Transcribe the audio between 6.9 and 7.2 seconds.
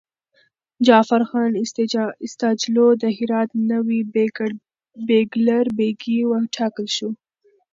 شو.